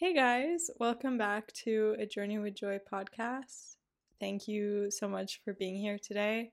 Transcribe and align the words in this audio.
Hey 0.00 0.14
guys, 0.14 0.70
welcome 0.78 1.18
back 1.18 1.52
to 1.64 1.94
a 1.98 2.06
Journey 2.06 2.38
with 2.38 2.54
Joy 2.54 2.78
podcast. 2.90 3.76
Thank 4.18 4.48
you 4.48 4.90
so 4.90 5.06
much 5.06 5.42
for 5.44 5.52
being 5.52 5.76
here 5.76 5.98
today. 5.98 6.52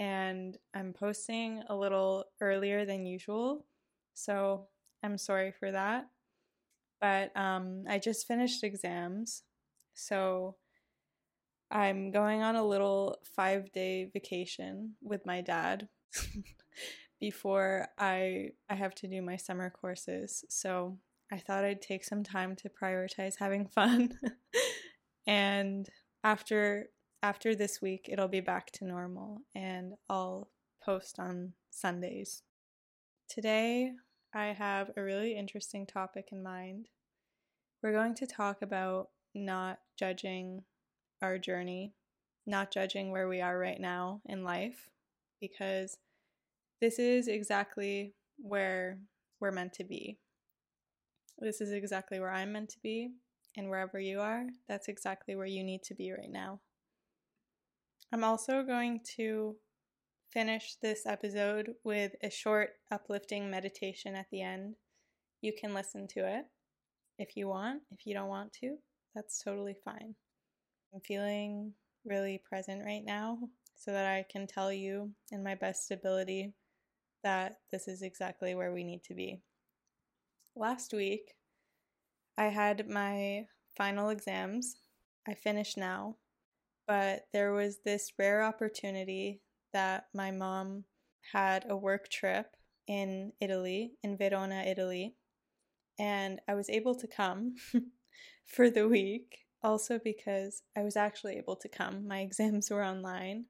And 0.00 0.58
I'm 0.74 0.92
posting 0.92 1.62
a 1.68 1.76
little 1.76 2.24
earlier 2.40 2.84
than 2.84 3.06
usual, 3.06 3.64
so 4.14 4.66
I'm 5.04 5.16
sorry 5.16 5.52
for 5.52 5.70
that. 5.70 6.08
But 7.00 7.30
um, 7.36 7.84
I 7.88 8.00
just 8.00 8.26
finished 8.26 8.64
exams, 8.64 9.44
so 9.94 10.56
I'm 11.70 12.10
going 12.10 12.42
on 12.42 12.56
a 12.56 12.66
little 12.66 13.18
five 13.36 13.70
day 13.70 14.10
vacation 14.12 14.96
with 15.00 15.24
my 15.24 15.40
dad 15.40 15.86
before 17.20 17.86
I 17.96 18.48
I 18.68 18.74
have 18.74 18.96
to 18.96 19.06
do 19.06 19.22
my 19.22 19.36
summer 19.36 19.70
courses. 19.70 20.44
So 20.48 20.98
I 21.30 21.38
thought 21.38 21.64
I'd 21.64 21.82
take 21.82 22.04
some 22.04 22.22
time 22.22 22.56
to 22.56 22.70
prioritize 22.70 23.34
having 23.38 23.66
fun. 23.66 24.10
and 25.26 25.88
after 26.24 26.86
after 27.22 27.54
this 27.54 27.82
week, 27.82 28.08
it'll 28.08 28.28
be 28.28 28.40
back 28.40 28.70
to 28.72 28.84
normal 28.84 29.38
and 29.54 29.94
I'll 30.08 30.50
post 30.84 31.18
on 31.18 31.52
Sundays. 31.70 32.42
Today, 33.28 33.92
I 34.34 34.46
have 34.46 34.90
a 34.96 35.02
really 35.02 35.36
interesting 35.36 35.86
topic 35.86 36.28
in 36.32 36.42
mind. 36.42 36.88
We're 37.82 37.92
going 37.92 38.14
to 38.16 38.26
talk 38.26 38.62
about 38.62 39.08
not 39.34 39.78
judging 39.98 40.62
our 41.20 41.38
journey, 41.38 41.92
not 42.46 42.72
judging 42.72 43.10
where 43.10 43.28
we 43.28 43.40
are 43.40 43.58
right 43.58 43.80
now 43.80 44.20
in 44.26 44.44
life, 44.44 44.88
because 45.40 45.98
this 46.80 46.98
is 46.98 47.28
exactly 47.28 48.14
where 48.38 48.98
we're 49.40 49.50
meant 49.50 49.72
to 49.74 49.84
be. 49.84 50.18
This 51.40 51.60
is 51.60 51.72
exactly 51.72 52.18
where 52.18 52.32
I'm 52.32 52.52
meant 52.52 52.70
to 52.70 52.80
be, 52.82 53.10
and 53.56 53.70
wherever 53.70 54.00
you 54.00 54.20
are, 54.20 54.44
that's 54.68 54.88
exactly 54.88 55.36
where 55.36 55.46
you 55.46 55.62
need 55.62 55.84
to 55.84 55.94
be 55.94 56.10
right 56.10 56.30
now. 56.30 56.60
I'm 58.12 58.24
also 58.24 58.62
going 58.62 59.00
to 59.16 59.56
finish 60.32 60.76
this 60.82 61.06
episode 61.06 61.74
with 61.84 62.12
a 62.22 62.30
short, 62.30 62.70
uplifting 62.90 63.50
meditation 63.50 64.16
at 64.16 64.26
the 64.32 64.42
end. 64.42 64.74
You 65.40 65.52
can 65.58 65.74
listen 65.74 66.08
to 66.14 66.20
it 66.20 66.46
if 67.18 67.36
you 67.36 67.48
want. 67.48 67.82
If 67.92 68.04
you 68.04 68.14
don't 68.14 68.28
want 68.28 68.52
to, 68.54 68.76
that's 69.14 69.42
totally 69.42 69.76
fine. 69.84 70.16
I'm 70.92 71.00
feeling 71.00 71.72
really 72.04 72.42
present 72.48 72.82
right 72.84 73.04
now 73.04 73.38
so 73.76 73.92
that 73.92 74.06
I 74.06 74.24
can 74.30 74.46
tell 74.46 74.72
you 74.72 75.12
in 75.30 75.44
my 75.44 75.54
best 75.54 75.90
ability 75.92 76.54
that 77.22 77.58
this 77.70 77.86
is 77.86 78.02
exactly 78.02 78.54
where 78.54 78.72
we 78.72 78.82
need 78.82 79.04
to 79.04 79.14
be. 79.14 79.40
Last 80.58 80.92
week, 80.92 81.36
I 82.36 82.46
had 82.46 82.88
my 82.88 83.46
final 83.76 84.08
exams. 84.08 84.74
I 85.24 85.34
finished 85.34 85.78
now, 85.78 86.16
but 86.84 87.28
there 87.32 87.52
was 87.52 87.78
this 87.84 88.12
rare 88.18 88.42
opportunity 88.42 89.40
that 89.72 90.06
my 90.12 90.32
mom 90.32 90.82
had 91.32 91.64
a 91.68 91.76
work 91.76 92.08
trip 92.08 92.56
in 92.88 93.34
Italy, 93.40 93.92
in 94.02 94.16
Verona, 94.16 94.64
Italy, 94.66 95.14
and 95.96 96.40
I 96.48 96.54
was 96.54 96.68
able 96.68 96.96
to 96.96 97.06
come 97.06 97.54
for 98.44 98.68
the 98.68 98.88
week 98.88 99.38
also 99.62 100.00
because 100.02 100.62
I 100.76 100.82
was 100.82 100.96
actually 100.96 101.36
able 101.36 101.54
to 101.54 101.68
come. 101.68 102.08
My 102.08 102.18
exams 102.28 102.68
were 102.68 102.82
online. 102.82 103.44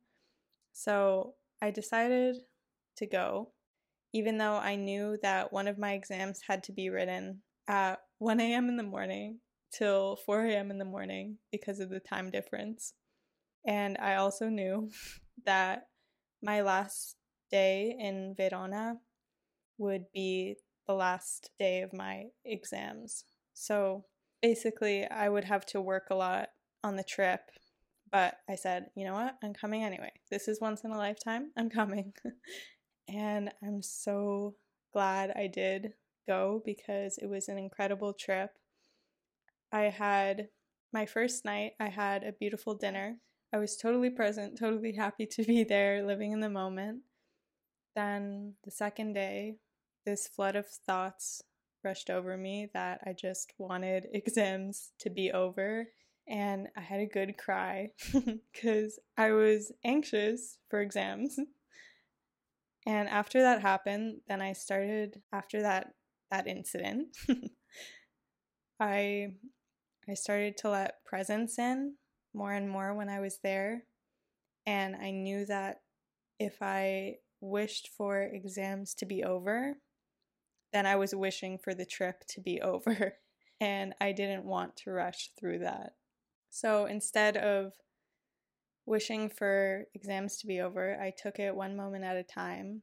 So 0.75 1.37
I 1.63 1.71
decided 1.71 2.37
to 2.99 3.07
go 3.07 3.53
even 4.13 4.39
though 4.39 4.57
I 4.57 4.77
knew 4.77 5.19
that 5.23 5.53
one 5.53 5.69
of 5.69 5.79
my 5.79 5.93
exams 5.93 6.41
had 6.47 6.63
to 6.65 6.73
be 6.73 6.91
written 6.91 7.43
at 7.69 8.01
1 8.19 8.41
a.m. 8.41 8.69
in 8.69 8.77
the 8.77 8.83
morning 8.83 9.41
till 9.73 10.17
4 10.25 10.47
a.m. 10.47 10.71
in 10.71 10.79
the 10.79 10.85
morning 10.85 11.39
because 11.53 11.81
of 11.81 11.91
the 11.91 12.01
time 12.01 12.31
difference. 12.31 12.95
And 13.67 13.99
I 13.99 14.15
also 14.15 14.49
knew 14.49 14.91
that 15.45 15.89
my 16.43 16.63
last 16.63 17.17
day 17.51 17.95
in 17.99 18.35
Verona 18.37 18.97
would 19.79 20.07
be 20.13 20.57
the 20.87 20.95
last 20.95 21.51
day 21.59 21.83
of 21.83 21.93
my 21.93 22.27
exams. 22.45 23.25
So 23.55 24.05
basically, 24.43 25.07
I 25.07 25.29
would 25.29 25.45
have 25.45 25.67
to 25.67 25.81
work 25.81 26.09
a 26.11 26.15
lot 26.15 26.49
on 26.83 26.97
the 26.97 27.05
trip. 27.05 27.41
But 28.11 28.37
I 28.49 28.55
said, 28.55 28.87
you 28.97 29.05
know 29.05 29.13
what? 29.13 29.37
I'm 29.43 29.53
coming 29.53 29.85
anyway. 29.85 30.13
This 30.31 30.49
is 30.49 30.61
once 30.61 30.83
in 30.83 30.91
a 30.91 30.97
lifetime. 30.97 31.51
I'm 31.57 31.69
coming. 31.69 32.15
And 33.09 33.51
I'm 33.63 33.83
so 33.83 34.57
glad 34.93 35.33
I 35.35 35.47
did 35.47 35.95
go 36.27 36.63
because 36.65 37.19
it 37.19 37.27
was 37.27 37.49
an 37.49 37.59
incredible 37.59 38.13
trip. 38.13 38.51
I 39.73 39.83
had 39.85 40.49
my 40.93 41.07
first 41.07 41.45
night, 41.45 41.73
I 41.81 41.89
had 41.89 42.25
a 42.25 42.33
beautiful 42.33 42.75
dinner. 42.75 43.19
I 43.53 43.59
was 43.59 43.77
totally 43.77 44.11
present, 44.11 44.59
totally 44.59 44.93
happy 44.93 45.27
to 45.27 45.43
be 45.43 45.65
there, 45.65 46.05
living 46.07 46.33
in 46.33 46.41
the 46.41 46.51
moment. 46.51 47.03
Then 47.97 48.55
the 48.65 48.71
second 48.71 49.15
day, 49.15 49.57
this 50.05 50.29
flood 50.29 50.57
of 50.57 50.69
thoughts 50.69 51.43
rushed 51.85 52.11
over 52.11 52.37
me 52.37 52.69
that 52.75 53.01
I 53.07 53.13
just 53.13 53.53
wanted 53.59 54.07
exams 54.13 54.93
to 55.01 55.11
be 55.11 55.33
over. 55.33 55.89
And 56.27 56.69
I 56.77 56.81
had 56.81 57.01
a 57.01 57.07
good 57.07 57.39
cry 57.39 57.93
because 58.53 58.99
I 59.17 59.33
was 59.33 59.73
anxious 59.83 60.59
for 60.69 60.81
exams. 60.81 61.39
And 62.89 63.07
after 63.07 63.43
that 63.43 63.61
happened, 63.61 64.23
then 64.29 64.41
I 64.41 64.55
started 64.55 65.21
after 65.31 65.61
that 65.61 65.93
that 66.31 66.47
incident. 66.47 67.15
I 68.81 69.35
I 70.09 70.15
started 70.15 70.57
to 70.59 70.71
let 70.71 71.05
presence 71.05 71.59
in 71.59 71.97
more 72.33 72.55
and 72.55 72.69
more 72.69 72.95
when 72.95 73.11
I 73.11 73.21
was 73.21 73.41
there. 73.45 73.83
And 74.67 74.97
I 74.97 75.11
knew 75.11 75.45
that 75.47 75.83
if 76.39 76.63
I 76.63 77.17
wished 77.43 77.91
for 77.95 78.23
exams 78.23 78.95
to 78.95 79.07
be 79.07 79.23
over, 79.23 79.75
then 80.73 80.87
I 80.87 80.97
was 80.97 81.15
wishing 81.15 81.59
for 81.59 81.75
the 81.75 81.85
trip 81.85 82.25
to 82.31 82.41
be 82.41 82.59
over. 82.63 83.17
And 83.61 83.93
I 84.01 84.13
didn't 84.13 84.47
want 84.47 84.77
to 84.79 84.93
rush 84.93 85.29
through 85.39 85.59
that. 85.59 85.91
So 86.49 86.87
instead 86.87 87.37
of 87.37 87.75
wishing 88.89 89.29
for 89.29 89.85
exams 89.95 90.39
to 90.39 90.47
be 90.47 90.61
over, 90.61 91.01
I 91.01 91.11
took 91.11 91.39
it 91.39 91.55
one 91.55 91.77
moment 91.77 92.05
at 92.05 92.17
a 92.17 92.23
time. 92.23 92.83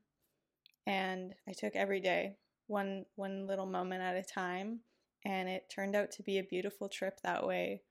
And 0.88 1.34
I 1.50 1.54
took 1.54 1.76
every 1.76 2.00
day, 2.00 2.38
one 2.68 3.06
one 3.16 3.48
little 3.48 3.66
moment 3.66 4.04
at 4.04 4.16
a 4.16 4.24
time, 4.24 4.82
and 5.26 5.50
it 5.50 5.70
turned 5.74 5.96
out 5.96 6.12
to 6.12 6.24
be 6.24 6.38
a 6.38 6.44
beautiful 6.44 6.88
trip 6.88 7.20
that 7.24 7.46
way. 7.46 7.82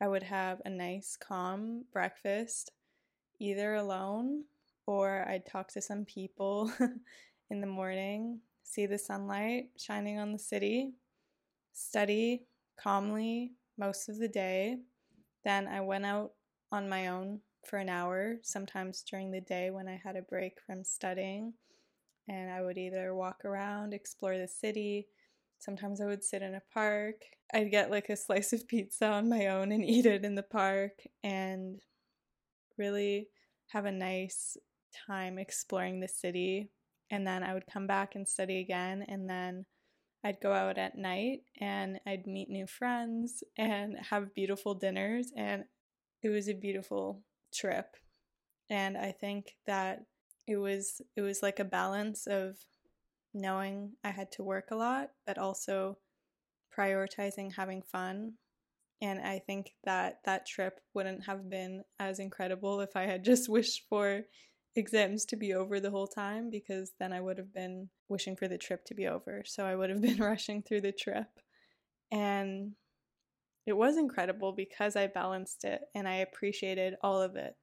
I 0.00 0.08
would 0.08 0.24
have 0.24 0.60
a 0.64 0.70
nice 0.70 1.16
calm 1.16 1.84
breakfast 1.92 2.72
either 3.40 3.74
alone 3.74 4.44
or 4.86 5.26
I'd 5.28 5.46
talk 5.46 5.68
to 5.72 5.80
some 5.80 6.04
people 6.04 6.72
in 7.50 7.60
the 7.60 7.66
morning, 7.66 8.40
see 8.62 8.86
the 8.86 8.98
sunlight 8.98 9.70
shining 9.78 10.18
on 10.18 10.32
the 10.32 10.38
city, 10.38 10.94
study 11.72 12.46
calmly 12.80 13.52
most 13.78 14.08
of 14.08 14.18
the 14.18 14.28
day. 14.28 14.78
Then 15.44 15.68
I 15.68 15.80
went 15.80 16.06
out 16.06 16.32
on 16.74 16.88
my 16.88 17.06
own 17.06 17.40
for 17.64 17.78
an 17.78 17.88
hour, 17.88 18.36
sometimes 18.42 19.04
during 19.08 19.30
the 19.30 19.40
day 19.40 19.70
when 19.70 19.88
I 19.88 20.00
had 20.02 20.16
a 20.16 20.22
break 20.22 20.54
from 20.66 20.82
studying. 20.84 21.54
And 22.28 22.50
I 22.50 22.62
would 22.62 22.76
either 22.76 23.14
walk 23.14 23.44
around, 23.44 23.94
explore 23.94 24.36
the 24.36 24.48
city. 24.48 25.06
Sometimes 25.58 26.00
I 26.00 26.06
would 26.06 26.24
sit 26.24 26.42
in 26.42 26.54
a 26.54 26.62
park. 26.72 27.16
I'd 27.52 27.70
get 27.70 27.90
like 27.90 28.08
a 28.08 28.16
slice 28.26 28.52
of 28.52 28.66
pizza 28.66 29.06
on 29.06 29.28
my 29.28 29.46
own 29.46 29.72
and 29.72 29.84
eat 29.84 30.04
it 30.04 30.24
in 30.24 30.34
the 30.34 30.42
park 30.42 30.92
and 31.22 31.80
really 32.76 33.28
have 33.68 33.84
a 33.84 33.92
nice 33.92 34.56
time 35.06 35.38
exploring 35.38 36.00
the 36.00 36.08
city. 36.08 36.70
And 37.10 37.26
then 37.26 37.44
I 37.44 37.54
would 37.54 37.66
come 37.72 37.86
back 37.86 38.16
and 38.16 38.26
study 38.26 38.60
again. 38.60 39.04
And 39.06 39.30
then 39.30 39.64
I'd 40.24 40.40
go 40.40 40.52
out 40.52 40.78
at 40.78 40.96
night 40.96 41.40
and 41.60 42.00
I'd 42.06 42.26
meet 42.26 42.48
new 42.48 42.66
friends 42.66 43.44
and 43.56 43.96
have 44.10 44.34
beautiful 44.34 44.74
dinners. 44.74 45.30
And 45.36 45.64
it 46.24 46.30
was 46.30 46.48
a 46.48 46.54
beautiful 46.54 47.22
trip. 47.52 47.96
And 48.70 48.96
I 48.96 49.12
think 49.12 49.56
that 49.66 50.06
it 50.46 50.56
was 50.56 51.00
it 51.16 51.20
was 51.20 51.42
like 51.42 51.60
a 51.60 51.64
balance 51.64 52.26
of 52.26 52.56
knowing 53.34 53.92
I 54.02 54.10
had 54.10 54.32
to 54.32 54.42
work 54.42 54.70
a 54.70 54.76
lot, 54.76 55.10
but 55.26 55.38
also 55.38 55.98
prioritizing 56.76 57.54
having 57.54 57.82
fun. 57.82 58.34
And 59.02 59.20
I 59.20 59.38
think 59.38 59.74
that 59.84 60.20
that 60.24 60.46
trip 60.46 60.80
wouldn't 60.94 61.24
have 61.26 61.50
been 61.50 61.84
as 62.00 62.18
incredible 62.18 62.80
if 62.80 62.96
I 62.96 63.02
had 63.02 63.22
just 63.22 63.48
wished 63.48 63.82
for 63.88 64.22
exams 64.76 65.24
to 65.26 65.36
be 65.36 65.52
over 65.52 65.78
the 65.78 65.90
whole 65.90 66.06
time 66.08 66.50
because 66.50 66.92
then 66.98 67.12
I 67.12 67.20
would 67.20 67.38
have 67.38 67.52
been 67.52 67.90
wishing 68.08 68.34
for 68.34 68.48
the 68.48 68.58
trip 68.58 68.84
to 68.86 68.94
be 68.94 69.06
over. 69.06 69.42
So 69.44 69.64
I 69.64 69.76
would 69.76 69.90
have 69.90 70.00
been 70.00 70.16
rushing 70.20 70.62
through 70.62 70.80
the 70.80 70.92
trip. 70.92 71.28
And 72.10 72.72
it 73.66 73.72
was 73.72 73.96
incredible 73.96 74.52
because 74.52 74.96
I 74.96 75.06
balanced 75.06 75.64
it 75.64 75.80
and 75.94 76.06
I 76.06 76.16
appreciated 76.16 76.96
all 77.02 77.20
of 77.22 77.36
it 77.36 77.54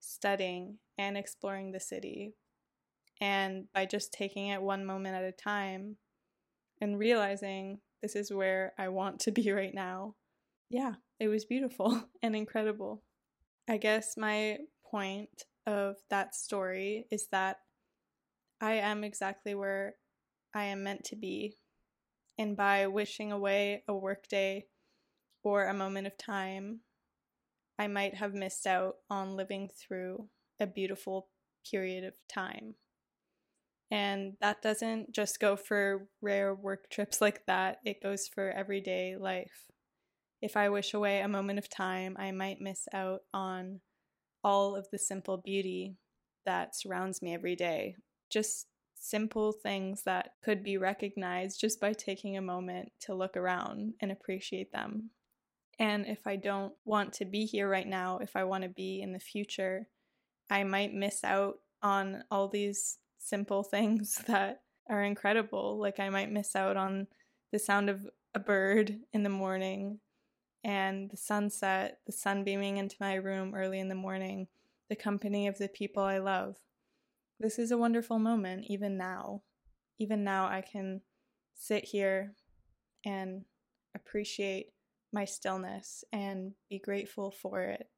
studying 0.00 0.78
and 0.98 1.16
exploring 1.16 1.72
the 1.72 1.80
city. 1.80 2.34
And 3.20 3.64
by 3.72 3.86
just 3.86 4.12
taking 4.12 4.48
it 4.48 4.60
one 4.60 4.84
moment 4.84 5.16
at 5.16 5.24
a 5.24 5.32
time 5.32 5.96
and 6.80 6.98
realizing 6.98 7.80
This 8.02 8.14
is 8.14 8.30
where 8.30 8.74
I 8.78 8.88
want 8.88 9.20
to 9.20 9.32
be 9.32 9.50
right 9.52 9.74
now. 9.74 10.14
Yeah, 10.68 10.94
it 11.18 11.28
was 11.28 11.44
beautiful 11.44 12.04
and 12.22 12.36
incredible. 12.36 13.02
I 13.68 13.78
guess 13.78 14.16
my 14.16 14.58
point 14.90 15.44
of 15.66 15.96
that 16.10 16.34
story 16.34 17.06
is 17.10 17.28
that 17.32 17.56
I 18.60 18.74
am 18.74 19.02
exactly 19.02 19.54
where 19.54 19.94
I 20.54 20.64
am 20.64 20.84
meant 20.84 21.04
to 21.04 21.16
be. 21.16 21.56
And 22.38 22.56
by 22.56 22.86
wishing 22.86 23.32
away 23.32 23.82
a 23.88 23.94
workday 23.94 24.66
or 25.46 25.66
a 25.66 25.72
moment 25.72 26.08
of 26.08 26.18
time, 26.18 26.80
I 27.78 27.86
might 27.86 28.16
have 28.16 28.34
missed 28.34 28.66
out 28.66 28.96
on 29.08 29.36
living 29.36 29.68
through 29.68 30.28
a 30.58 30.66
beautiful 30.66 31.28
period 31.70 32.02
of 32.02 32.14
time. 32.28 32.74
And 33.88 34.32
that 34.40 34.60
doesn't 34.60 35.12
just 35.12 35.38
go 35.38 35.54
for 35.54 36.08
rare 36.20 36.52
work 36.52 36.90
trips 36.90 37.20
like 37.20 37.46
that, 37.46 37.78
it 37.84 38.02
goes 38.02 38.26
for 38.26 38.50
everyday 38.50 39.14
life. 39.16 39.66
If 40.42 40.56
I 40.56 40.68
wish 40.68 40.92
away 40.92 41.20
a 41.20 41.28
moment 41.28 41.60
of 41.60 41.68
time, 41.68 42.16
I 42.18 42.32
might 42.32 42.60
miss 42.60 42.88
out 42.92 43.20
on 43.32 43.82
all 44.42 44.74
of 44.74 44.88
the 44.90 44.98
simple 44.98 45.36
beauty 45.36 45.94
that 46.44 46.74
surrounds 46.74 47.22
me 47.22 47.34
every 47.34 47.54
day. 47.54 47.94
Just 48.32 48.66
simple 48.96 49.52
things 49.52 50.02
that 50.06 50.30
could 50.42 50.64
be 50.64 50.76
recognized 50.76 51.60
just 51.60 51.80
by 51.80 51.92
taking 51.92 52.36
a 52.36 52.42
moment 52.42 52.90
to 53.02 53.14
look 53.14 53.36
around 53.36 53.94
and 54.00 54.10
appreciate 54.10 54.72
them. 54.72 55.10
And 55.78 56.06
if 56.06 56.26
I 56.26 56.36
don't 56.36 56.72
want 56.84 57.12
to 57.14 57.24
be 57.24 57.44
here 57.44 57.68
right 57.68 57.86
now, 57.86 58.18
if 58.18 58.34
I 58.34 58.44
want 58.44 58.62
to 58.62 58.68
be 58.68 59.02
in 59.02 59.12
the 59.12 59.20
future, 59.20 59.88
I 60.48 60.64
might 60.64 60.94
miss 60.94 61.22
out 61.22 61.58
on 61.82 62.24
all 62.30 62.48
these 62.48 62.98
simple 63.18 63.62
things 63.62 64.22
that 64.26 64.62
are 64.88 65.02
incredible. 65.02 65.78
Like 65.78 66.00
I 66.00 66.08
might 66.08 66.32
miss 66.32 66.56
out 66.56 66.76
on 66.76 67.08
the 67.52 67.58
sound 67.58 67.90
of 67.90 68.08
a 68.34 68.38
bird 68.38 69.00
in 69.12 69.22
the 69.22 69.28
morning 69.28 70.00
and 70.64 71.10
the 71.10 71.16
sunset, 71.16 72.00
the 72.06 72.12
sun 72.12 72.42
beaming 72.42 72.76
into 72.76 72.96
my 72.98 73.14
room 73.14 73.54
early 73.54 73.78
in 73.78 73.88
the 73.88 73.94
morning, 73.94 74.48
the 74.88 74.96
company 74.96 75.46
of 75.46 75.58
the 75.58 75.68
people 75.68 76.02
I 76.02 76.18
love. 76.18 76.56
This 77.38 77.58
is 77.58 77.70
a 77.70 77.78
wonderful 77.78 78.18
moment, 78.18 78.64
even 78.68 78.96
now. 78.96 79.42
Even 79.98 80.24
now, 80.24 80.46
I 80.46 80.62
can 80.62 81.02
sit 81.54 81.84
here 81.84 82.34
and 83.04 83.44
appreciate 83.94 84.72
my 85.16 85.24
stillness 85.24 86.04
and 86.12 86.52
be 86.68 86.78
grateful 86.78 87.30
for 87.30 87.62
it. 87.62 87.88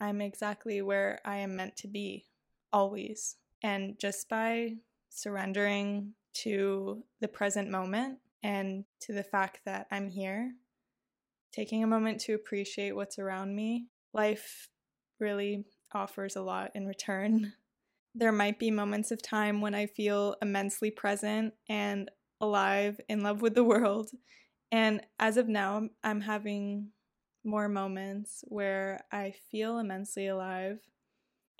I'm 0.00 0.20
exactly 0.20 0.82
where 0.82 1.20
I 1.24 1.36
am 1.36 1.54
meant 1.54 1.76
to 1.76 1.86
be, 1.86 2.24
always. 2.72 3.36
And 3.62 3.96
just 4.00 4.28
by 4.28 4.78
surrendering 5.10 6.14
to 6.42 7.04
the 7.20 7.28
present 7.28 7.70
moment 7.70 8.18
and 8.42 8.84
to 9.02 9.12
the 9.12 9.22
fact 9.22 9.60
that 9.64 9.86
I'm 9.92 10.08
here, 10.08 10.54
taking 11.52 11.84
a 11.84 11.86
moment 11.86 12.20
to 12.22 12.34
appreciate 12.34 12.96
what's 12.96 13.20
around 13.20 13.54
me, 13.54 13.86
life 14.12 14.70
really 15.20 15.66
offers 15.94 16.34
a 16.34 16.42
lot 16.42 16.72
in 16.74 16.84
return. 16.84 17.52
There 18.14 18.30
might 18.30 18.58
be 18.58 18.70
moments 18.70 19.10
of 19.10 19.22
time 19.22 19.62
when 19.62 19.74
I 19.74 19.86
feel 19.86 20.36
immensely 20.42 20.90
present 20.90 21.54
and 21.66 22.10
alive, 22.42 23.00
in 23.08 23.22
love 23.22 23.40
with 23.40 23.54
the 23.54 23.64
world. 23.64 24.10
And 24.72 25.02
as 25.18 25.36
of 25.36 25.48
now, 25.48 25.90
I'm 26.02 26.22
having 26.22 26.88
more 27.44 27.68
moments 27.68 28.42
where 28.48 29.04
I 29.12 29.34
feel 29.50 29.78
immensely 29.78 30.28
alive 30.28 30.80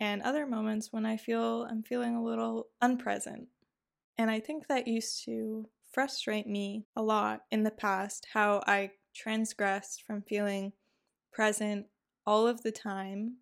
and 0.00 0.22
other 0.22 0.46
moments 0.46 0.92
when 0.92 1.04
I 1.04 1.18
feel 1.18 1.66
I'm 1.70 1.82
feeling 1.82 2.16
a 2.16 2.24
little 2.24 2.68
unpresent. 2.80 3.48
And 4.16 4.30
I 4.30 4.40
think 4.40 4.66
that 4.66 4.88
used 4.88 5.24
to 5.26 5.68
frustrate 5.92 6.46
me 6.46 6.86
a 6.96 7.02
lot 7.02 7.42
in 7.50 7.64
the 7.64 7.70
past 7.70 8.28
how 8.32 8.62
I 8.66 8.92
transgressed 9.14 10.02
from 10.02 10.22
feeling 10.22 10.72
present 11.32 11.86
all 12.26 12.46
of 12.46 12.62
the 12.62 12.72
time 12.72 13.36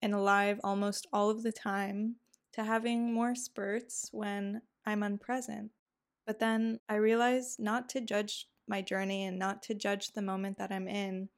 and 0.00 0.14
alive 0.14 0.58
almost 0.64 1.06
all 1.12 1.30
of 1.30 1.44
the 1.44 1.52
time 1.52 2.16
to 2.54 2.64
having 2.64 3.14
more 3.14 3.36
spurts 3.36 4.08
when 4.10 4.62
I'm 4.84 5.02
unpresent. 5.02 5.70
But 6.26 6.40
then 6.40 6.80
I 6.88 6.96
realized 6.96 7.60
not 7.60 7.88
to 7.90 8.00
judge 8.00 8.48
my 8.68 8.82
journey 8.82 9.24
and 9.24 9.38
not 9.38 9.62
to 9.64 9.74
judge 9.74 10.12
the 10.12 10.22
moment 10.22 10.58
that 10.58 10.72
I'm 10.72 10.88
in 10.88 11.28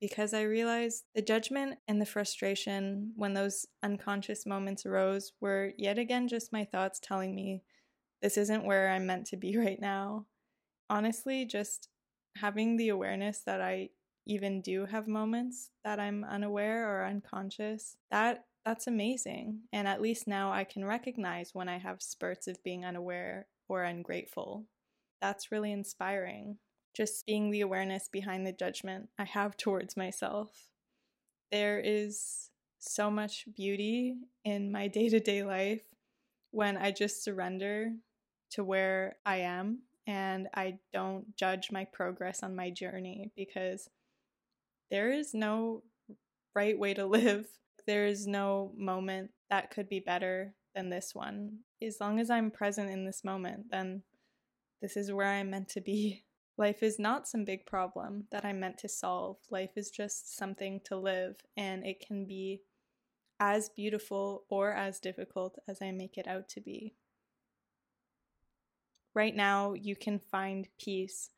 because 0.00 0.34
I 0.34 0.42
realized 0.42 1.04
the 1.14 1.22
judgment 1.22 1.78
and 1.88 2.00
the 2.00 2.06
frustration 2.06 3.12
when 3.16 3.32
those 3.32 3.66
unconscious 3.82 4.44
moments 4.44 4.84
arose 4.84 5.32
were 5.40 5.72
yet 5.78 5.98
again 5.98 6.28
just 6.28 6.52
my 6.52 6.64
thoughts 6.64 7.00
telling 7.00 7.34
me 7.34 7.62
this 8.20 8.36
isn't 8.36 8.64
where 8.64 8.90
I'm 8.90 9.06
meant 9.06 9.26
to 9.28 9.36
be 9.36 9.56
right 9.58 9.80
now. 9.80 10.26
Honestly, 10.90 11.44
just 11.46 11.88
having 12.36 12.76
the 12.76 12.90
awareness 12.90 13.40
that 13.46 13.60
I 13.60 13.90
even 14.26 14.60
do 14.62 14.86
have 14.86 15.06
moments 15.06 15.70
that 15.84 16.00
I'm 16.00 16.24
unaware 16.24 16.88
or 16.88 17.06
unconscious, 17.06 17.96
that 18.10 18.44
that's 18.64 18.86
amazing. 18.86 19.60
And 19.72 19.86
at 19.86 20.00
least 20.00 20.26
now 20.26 20.50
I 20.52 20.64
can 20.64 20.84
recognize 20.84 21.50
when 21.54 21.68
I 21.68 21.78
have 21.78 22.02
spurts 22.02 22.46
of 22.46 22.62
being 22.64 22.84
unaware 22.84 23.46
or 23.68 23.84
ungrateful. 23.84 24.64
That's 25.24 25.50
really 25.50 25.72
inspiring 25.72 26.58
just 26.94 27.24
being 27.24 27.50
the 27.50 27.62
awareness 27.62 28.10
behind 28.12 28.46
the 28.46 28.52
judgment 28.52 29.08
I 29.18 29.24
have 29.24 29.56
towards 29.56 29.96
myself. 29.96 30.68
There 31.50 31.80
is 31.80 32.50
so 32.78 33.10
much 33.10 33.46
beauty 33.56 34.16
in 34.44 34.70
my 34.70 34.86
day 34.88 35.08
to 35.08 35.20
day 35.20 35.42
life 35.42 35.80
when 36.50 36.76
I 36.76 36.90
just 36.90 37.24
surrender 37.24 37.92
to 38.50 38.64
where 38.64 39.16
I 39.24 39.36
am 39.38 39.84
and 40.06 40.48
I 40.54 40.76
don't 40.92 41.34
judge 41.38 41.72
my 41.72 41.86
progress 41.86 42.42
on 42.42 42.54
my 42.54 42.68
journey 42.68 43.32
because 43.34 43.88
there 44.90 45.10
is 45.10 45.32
no 45.32 45.84
right 46.54 46.78
way 46.78 46.92
to 46.92 47.06
live. 47.20 47.46
There 47.86 48.06
is 48.06 48.26
no 48.26 48.72
moment 48.76 49.30
that 49.48 49.70
could 49.70 49.88
be 49.88 50.00
better 50.00 50.52
than 50.74 50.90
this 50.90 51.14
one. 51.14 51.60
As 51.82 51.96
long 51.98 52.20
as 52.20 52.28
I'm 52.28 52.50
present 52.50 52.90
in 52.90 53.06
this 53.06 53.24
moment, 53.24 53.70
then 53.70 54.02
this 54.84 54.98
is 54.98 55.10
where 55.10 55.28
I'm 55.28 55.48
meant 55.48 55.70
to 55.70 55.80
be. 55.80 56.24
Life 56.58 56.82
is 56.82 56.98
not 56.98 57.26
some 57.26 57.46
big 57.46 57.64
problem 57.64 58.26
that 58.30 58.44
I'm 58.44 58.60
meant 58.60 58.76
to 58.78 58.88
solve. 58.88 59.38
Life 59.50 59.70
is 59.76 59.90
just 59.90 60.36
something 60.36 60.82
to 60.84 60.94
live, 60.94 61.36
and 61.56 61.86
it 61.86 62.06
can 62.06 62.26
be 62.26 62.60
as 63.40 63.70
beautiful 63.70 64.44
or 64.50 64.72
as 64.72 65.00
difficult 65.00 65.58
as 65.66 65.80
I 65.80 65.90
make 65.90 66.18
it 66.18 66.28
out 66.28 66.50
to 66.50 66.60
be. 66.60 66.94
Right 69.14 69.34
now, 69.34 69.72
you 69.72 69.96
can 69.96 70.18
find 70.18 70.68
peace 70.78 71.30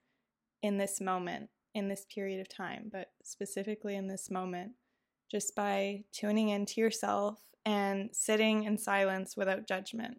in 0.60 0.76
this 0.76 1.00
moment, 1.00 1.48
in 1.72 1.88
this 1.88 2.04
period 2.12 2.40
of 2.40 2.48
time, 2.48 2.90
but 2.92 3.12
specifically 3.22 3.94
in 3.94 4.08
this 4.08 4.28
moment, 4.28 4.72
just 5.30 5.54
by 5.54 6.02
tuning 6.12 6.48
into 6.48 6.80
yourself 6.80 7.38
and 7.64 8.10
sitting 8.12 8.64
in 8.64 8.76
silence 8.76 9.36
without 9.36 9.68
judgment. 9.68 10.18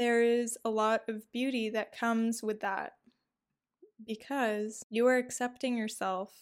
There 0.00 0.22
is 0.22 0.56
a 0.64 0.70
lot 0.70 1.02
of 1.10 1.30
beauty 1.30 1.68
that 1.68 1.94
comes 1.94 2.42
with 2.42 2.60
that 2.60 2.94
because 4.06 4.82
you 4.88 5.06
are 5.06 5.18
accepting 5.18 5.76
yourself 5.76 6.32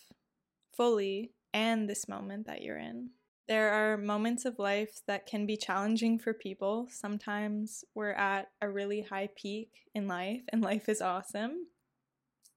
fully 0.77 1.33
and 1.53 1.91
this 1.91 2.07
moment 2.07 2.47
that 2.47 2.63
you're 2.63 2.79
in. 2.79 3.11
There 3.49 3.71
are 3.71 3.97
moments 3.97 4.45
of 4.45 4.61
life 4.61 5.01
that 5.09 5.27
can 5.27 5.45
be 5.45 5.57
challenging 5.57 6.21
for 6.21 6.33
people. 6.33 6.87
Sometimes 6.89 7.85
we're 7.97 8.13
at 8.13 8.47
a 8.63 8.71
really 8.71 9.03
high 9.03 9.29
peak 9.35 9.71
in 9.93 10.07
life 10.07 10.43
and 10.51 10.63
life 10.63 10.89
is 10.89 11.03
awesome. 11.03 11.67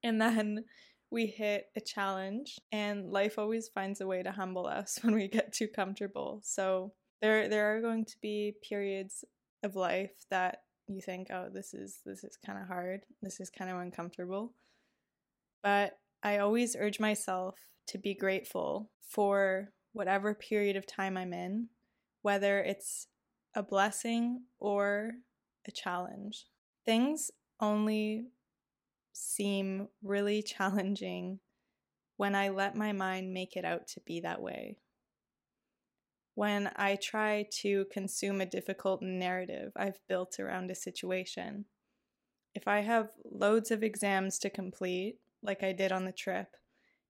And 0.04 0.22
then 0.22 0.66
we 1.10 1.26
hit 1.26 1.66
a 1.76 1.82
challenge 1.82 2.60
and 2.72 3.12
life 3.12 3.40
always 3.40 3.70
finds 3.70 4.02
a 4.02 4.08
way 4.08 4.22
to 4.22 4.32
humble 4.32 4.68
us 4.68 5.00
when 5.02 5.16
we 5.16 5.28
get 5.28 5.52
too 5.52 5.68
comfortable. 5.68 6.42
So 6.44 6.94
there 7.24 7.50
there 7.50 7.76
are 7.76 7.82
going 7.82 8.06
to 8.06 8.18
be 8.22 8.54
periods 8.62 9.26
of 9.64 9.76
life 9.76 10.12
that 10.30 10.60
you 10.88 11.02
think, 11.02 11.30
"Oh, 11.32 11.50
this 11.50 11.74
is 11.74 12.00
this 12.06 12.24
is 12.24 12.38
kind 12.46 12.60
of 12.60 12.68
hard. 12.68 13.06
This 13.22 13.40
is 13.40 13.50
kind 13.50 13.72
of 13.72 13.78
uncomfortable." 13.78 14.54
But 15.64 16.00
I 16.24 16.38
always 16.38 16.76
urge 16.76 17.00
myself 17.00 17.56
to 17.88 17.98
be 17.98 18.14
grateful 18.14 18.92
for 19.02 19.74
whatever 19.94 20.34
period 20.34 20.76
of 20.76 20.86
time 20.86 21.18
I'm 21.18 21.34
in, 21.34 21.70
whether 22.22 22.60
it's 22.60 23.08
a 23.56 23.64
blessing 23.64 24.44
or 24.60 25.12
a 25.68 25.72
challenge. 25.72 26.46
Things 26.86 27.32
only 27.60 28.28
seem 29.14 29.88
really 30.04 30.42
challenging 30.44 31.40
when 32.18 32.36
I 32.36 32.50
let 32.50 32.76
my 32.76 32.92
mind 32.92 33.34
make 33.34 33.56
it 33.56 33.66
out 33.66 33.88
to 33.90 34.02
be 34.02 34.22
that 34.22 34.42
way. 34.42 34.78
When 36.42 36.72
I 36.76 36.96
try 36.96 37.46
to 37.62 37.86
consume 37.92 38.42
a 38.42 38.48
difficult 38.48 39.04
narrative 39.04 39.74
I've 39.76 40.00
built 40.10 40.40
around 40.40 40.72
a 40.72 40.76
situation. 40.76 41.66
If 42.56 42.68
I 42.68 42.80
have 42.80 43.12
loads 43.24 43.70
of 43.70 43.84
exams 43.84 44.40
to 44.40 44.50
complete 44.50 45.20
like 45.44 45.62
I 45.62 45.72
did 45.72 45.92
on 45.92 46.06
the 46.06 46.12
trip, 46.12 46.48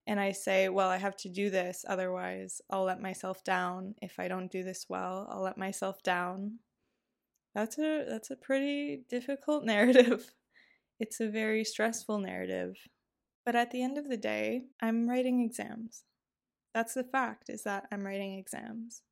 and 0.06 0.20
I 0.20 0.34
say, 0.34 0.68
well, 0.68 0.90
I 0.90 0.98
have 0.98 1.16
to 1.16 1.30
do 1.30 1.50
this, 1.50 1.86
otherwise, 1.88 2.60
I'll 2.70 2.84
let 2.84 3.02
myself 3.02 3.42
down. 3.46 3.96
If 4.02 4.20
I 4.20 4.28
don't 4.28 4.52
do 4.52 4.64
this 4.64 4.88
well, 4.90 5.30
I'll 5.32 5.44
let 5.44 5.58
myself 5.58 6.04
down. 6.04 6.60
That's 7.56 7.78
a 7.80 8.04
that's 8.06 8.32
a 8.32 8.36
pretty 8.36 9.06
difficult 9.10 9.64
narrative. 9.76 10.30
it's 11.00 11.22
a 11.22 11.30
very 11.30 11.64
stressful 11.64 12.20
narrative. 12.20 12.76
But 13.46 13.56
at 13.56 13.72
the 13.72 13.82
end 13.82 13.98
of 13.98 14.10
the 14.10 14.18
day, 14.18 14.66
I'm 14.82 15.08
writing 15.08 15.40
exams. 15.40 16.04
That's 16.74 16.96
the 16.96 17.06
fact, 17.06 17.50
is 17.50 17.64
that 17.64 17.86
I'm 17.94 18.06
writing 18.06 18.38
exams. 18.38 19.04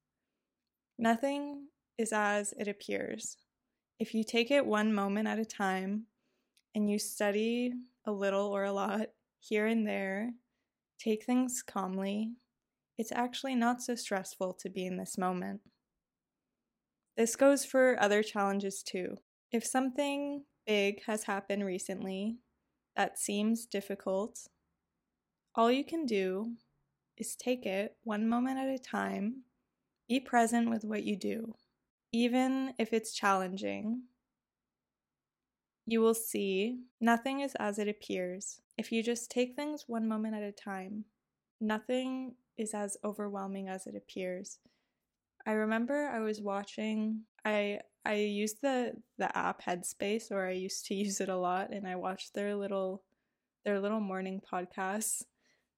Nothing 1.01 1.67
is 1.97 2.11
as 2.11 2.53
it 2.59 2.67
appears. 2.67 3.37
If 3.99 4.13
you 4.13 4.25
take 4.25 4.51
it 4.51 4.65
one 4.65 4.93
moment 4.93 5.29
at 5.29 5.39
a 5.39 5.45
time 5.45 6.07
and 6.75 6.89
you 6.89 6.99
study 6.99 7.71
a 8.05 8.11
little 8.11 8.47
or 8.47 8.65
a 8.65 8.73
lot 8.73 9.07
here 9.39 9.65
and 9.65 9.87
there, 9.87 10.33
take 10.99 11.23
things 11.23 11.63
calmly, 11.65 12.33
it's 12.97 13.13
actually 13.13 13.55
not 13.55 13.81
so 13.81 13.95
stressful 13.95 14.55
to 14.55 14.69
be 14.69 14.85
in 14.85 14.97
this 14.97 15.17
moment. 15.17 15.61
This 17.15 17.37
goes 17.37 17.63
for 17.63 17.95
other 17.97 18.21
challenges 18.21 18.83
too. 18.83 19.19
If 19.53 19.65
something 19.65 20.43
big 20.67 21.05
has 21.05 21.23
happened 21.23 21.65
recently 21.65 22.39
that 22.97 23.17
seems 23.17 23.65
difficult, 23.65 24.49
all 25.55 25.71
you 25.71 25.85
can 25.85 26.05
do 26.05 26.55
is 27.15 27.37
take 27.37 27.65
it 27.65 27.95
one 28.03 28.27
moment 28.27 28.59
at 28.59 28.67
a 28.67 28.77
time, 28.77 29.43
be 30.09 30.19
present 30.19 30.69
with 30.69 30.83
what 30.83 31.03
you 31.03 31.15
do. 31.15 31.53
Even 32.11 32.73
if 32.79 32.91
it's 32.91 33.13
challenging, 33.13 34.01
you 35.85 36.01
will 36.01 36.15
see 36.15 36.79
nothing 36.99 37.41
is 37.41 37.55
as 37.59 37.77
it 37.77 37.87
appears. 37.87 38.59
If 38.77 38.91
you 38.91 39.03
just 39.03 39.29
take 39.29 39.55
things 39.55 39.85
one 39.87 40.07
moment 40.07 40.35
at 40.35 40.41
a 40.41 40.51
time, 40.51 41.05
nothing 41.61 42.33
is 42.57 42.73
as 42.73 42.97
overwhelming 43.03 43.69
as 43.69 43.85
it 43.85 43.95
appears. 43.95 44.57
I 45.45 45.51
remember 45.51 46.07
I 46.07 46.19
was 46.19 46.41
watching 46.41 47.21
I 47.45 47.79
I 48.03 48.15
used 48.15 48.61
the 48.61 48.93
the 49.19 49.35
app 49.37 49.61
Headspace 49.63 50.31
or 50.31 50.47
I 50.47 50.51
used 50.51 50.87
to 50.87 50.95
use 51.05 51.21
it 51.21 51.29
a 51.29 51.37
lot 51.37 51.71
and 51.71 51.87
I 51.87 51.95
watched 51.95 52.33
their 52.33 52.55
little 52.55 53.03
their 53.63 53.79
little 53.79 53.99
morning 53.99 54.41
podcasts. 54.41 55.23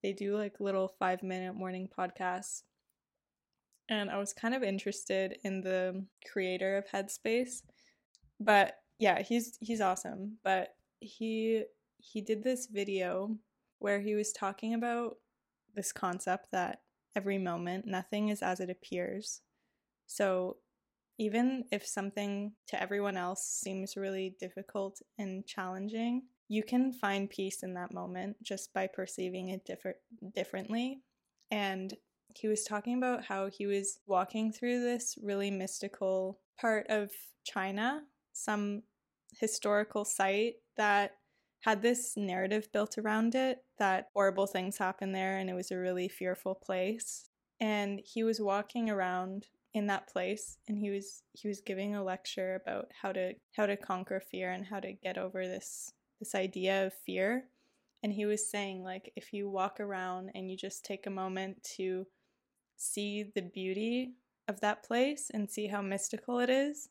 They 0.02 0.14
do 0.14 0.38
like 0.38 0.60
little 0.60 0.88
5 0.88 1.22
minute 1.22 1.54
morning 1.54 1.88
podcasts. 1.88 2.64
And 3.92 4.10
I 4.10 4.18
was 4.18 4.34
kind 4.34 4.56
of 4.56 4.64
interested 4.64 5.38
in 5.44 5.62
the 5.62 6.06
creator 6.32 6.78
of 6.78 6.88
Headspace. 6.88 7.62
But 8.40 8.78
yeah, 8.98 9.22
he's 9.22 9.58
he's 9.60 9.82
awesome, 9.82 10.38
but 10.44 10.76
he 11.02 11.66
he 11.98 12.22
did 12.22 12.42
this 12.42 12.68
video 12.68 13.36
where 13.80 14.00
he 14.00 14.16
was 14.16 14.32
talking 14.32 14.74
about 14.74 15.18
this 15.76 15.92
concept 15.92 16.52
that 16.52 16.82
every 17.16 17.38
moment 17.38 17.86
nothing 17.86 18.30
is 18.30 18.42
as 18.42 18.62
it 18.62 18.70
appears. 18.70 19.42
So 20.08 20.58
even 21.18 21.66
if 21.72 21.86
something 21.86 22.54
to 22.68 22.82
everyone 22.82 23.18
else 23.18 23.46
seems 23.46 23.98
really 23.98 24.36
difficult 24.40 25.02
and 25.18 25.46
challenging, 25.46 26.24
you 26.48 26.64
can 26.64 26.94
find 26.94 27.30
peace 27.30 27.62
in 27.62 27.74
that 27.74 27.94
moment 27.94 28.38
just 28.42 28.74
by 28.74 28.88
perceiving 28.88 29.50
it 29.50 29.66
differ- 29.66 30.00
differently. 30.34 31.02
And 31.52 31.94
he 32.36 32.48
was 32.48 32.64
talking 32.64 32.98
about 32.98 33.26
how 33.26 33.48
he 33.48 33.66
was 33.66 34.00
walking 34.08 34.52
through 34.52 34.82
this 34.82 35.18
really 35.22 35.52
mystical 35.52 36.40
part 36.60 36.88
of 36.90 37.12
China, 37.44 38.02
some 38.34 38.84
historical 39.40 40.06
site 40.06 40.56
that 40.78 41.16
had 41.62 41.82
this 41.82 42.14
narrative 42.18 42.68
built 42.74 42.98
around 42.98 43.36
it 43.36 43.60
that 43.78 44.08
horrible 44.14 44.48
things 44.48 44.78
happened 44.78 45.14
there 45.14 45.38
and 45.38 45.50
it 45.50 45.54
was 45.54 45.72
a 45.72 45.78
really 45.78 46.08
fearful 46.08 46.56
place. 46.56 47.30
And 47.60 48.02
he 48.04 48.24
was 48.24 48.42
walking 48.42 48.90
around 48.90 49.48
in 49.74 49.88
that 49.88 50.08
place 50.08 50.58
and 50.68 50.78
he 50.78 50.90
was 50.90 51.24
he 51.34 51.48
was 51.48 51.62
giving 51.62 51.96
a 51.96 52.04
lecture 52.04 52.56
about 52.56 52.88
how 53.02 53.12
to 53.12 53.34
how 53.56 53.66
to 53.66 53.78
conquer 53.78 54.20
fear 54.20 54.52
and 54.52 54.66
how 54.66 54.80
to 54.80 54.92
get 54.92 55.18
over 55.18 55.48
this 55.48 55.94
this 56.20 56.36
idea 56.36 56.86
of 56.86 56.94
fear 57.06 57.46
and 58.04 58.12
he 58.12 58.26
was 58.26 58.50
saying 58.50 58.84
like 58.84 59.12
if 59.16 59.32
you 59.32 59.50
walk 59.50 59.80
around 59.80 60.32
and 60.36 60.50
you 60.50 60.58
just 60.58 60.84
take 60.84 61.08
a 61.08 61.12
moment 61.12 61.64
to 61.78 62.06
see 62.82 63.26
the 63.36 63.42
beauty 63.42 64.14
of 64.48 64.60
that 64.62 64.84
place 64.84 65.30
and 65.34 65.50
see 65.50 65.68
how 65.68 65.82
mystical 65.82 66.40
it 66.40 66.50
is 66.50 66.90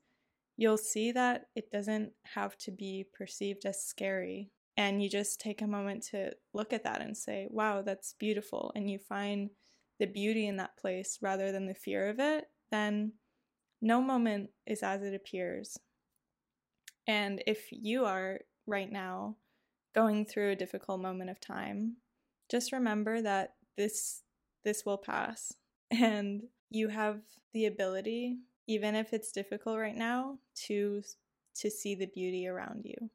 you'll 0.60 0.76
see 0.76 1.10
that 1.10 1.46
it 1.56 1.70
doesn't 1.72 2.12
have 2.22 2.54
to 2.58 2.70
be 2.70 3.06
perceived 3.14 3.64
as 3.64 3.82
scary. 3.82 4.50
And 4.76 5.02
you 5.02 5.08
just 5.08 5.40
take 5.40 5.62
a 5.62 5.66
moment 5.66 6.02
to 6.10 6.32
look 6.52 6.74
at 6.74 6.84
that 6.84 7.00
and 7.00 7.16
say 7.16 7.48
wow 7.50 7.80
that's 7.80 8.14
beautiful. 8.18 8.70
And 8.76 8.88
you 8.88 8.98
find 8.98 9.48
the 9.98 10.06
beauty 10.06 10.46
in 10.46 10.58
that 10.58 10.76
place 10.76 11.18
rather 11.22 11.50
than 11.50 11.66
the 11.66 11.74
fear 11.74 12.08
of 12.08 12.20
it 12.20 12.44
then 12.70 13.12
no 13.82 14.02
moment 14.02 14.50
is 14.66 14.82
as 14.82 15.02
it 15.02 15.14
appears. 15.14 15.78
And 17.08 17.42
if 17.46 17.68
you 17.72 18.04
are 18.04 18.40
right 18.66 18.92
now 18.92 19.36
going 19.94 20.26
through 20.26 20.50
a 20.50 20.56
difficult 20.56 21.00
moment 21.00 21.30
of 21.30 21.40
time, 21.40 21.96
just 22.50 22.70
remember 22.70 23.22
that 23.22 23.54
this 23.78 24.22
this 24.62 24.84
will 24.84 24.98
pass 24.98 25.54
and 26.00 26.42
you 26.70 26.88
have 26.88 27.20
the 27.52 27.66
ability 27.66 28.38
even 28.66 28.94
if 28.94 29.12
it's 29.12 29.32
difficult 29.32 29.78
right 29.78 29.96
now 29.96 30.38
to 30.54 31.02
to 31.56 31.70
see 31.70 31.94
the 31.94 32.06
beauty 32.06 32.46
around 32.46 32.84
you. 32.84 33.10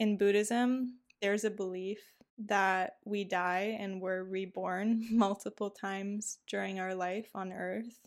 In 0.00 0.18
Buddhism, 0.18 0.98
there's 1.22 1.44
a 1.44 1.50
belief 1.50 2.00
that 2.38 2.96
we 3.04 3.24
die 3.24 3.76
and 3.78 4.00
we're 4.00 4.24
reborn 4.24 5.06
multiple 5.10 5.70
times 5.70 6.38
during 6.48 6.80
our 6.80 6.94
life 6.94 7.30
on 7.34 7.52
earth 7.52 7.98